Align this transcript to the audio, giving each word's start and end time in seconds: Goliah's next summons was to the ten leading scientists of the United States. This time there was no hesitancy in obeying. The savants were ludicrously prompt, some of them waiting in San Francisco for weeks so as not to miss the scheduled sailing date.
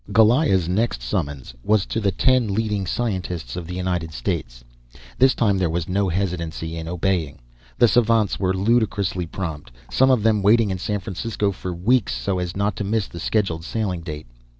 Goliah's 0.11 0.67
next 0.67 1.03
summons 1.03 1.53
was 1.63 1.85
to 1.85 1.99
the 1.99 2.09
ten 2.11 2.55
leading 2.55 2.87
scientists 2.87 3.55
of 3.55 3.67
the 3.67 3.75
United 3.75 4.11
States. 4.13 4.63
This 5.19 5.35
time 5.35 5.59
there 5.59 5.69
was 5.69 5.87
no 5.87 6.09
hesitancy 6.09 6.75
in 6.75 6.87
obeying. 6.87 7.37
The 7.77 7.87
savants 7.87 8.39
were 8.39 8.51
ludicrously 8.55 9.27
prompt, 9.27 9.69
some 9.91 10.09
of 10.09 10.23
them 10.23 10.41
waiting 10.41 10.71
in 10.71 10.79
San 10.79 11.01
Francisco 11.01 11.51
for 11.51 11.71
weeks 11.71 12.15
so 12.15 12.39
as 12.39 12.57
not 12.57 12.75
to 12.77 12.83
miss 12.83 13.07
the 13.07 13.19
scheduled 13.19 13.63
sailing 13.63 14.01
date. 14.01 14.25